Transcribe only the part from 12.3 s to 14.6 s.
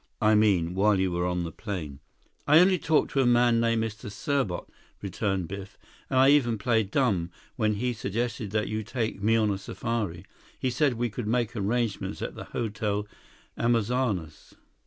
the Hotel Amazonas."